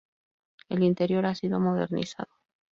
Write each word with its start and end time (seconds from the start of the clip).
El 0.69 0.81
interior 0.81 1.27
ha 1.27 1.35
sido 1.35 1.59
modernizado. 1.59 2.31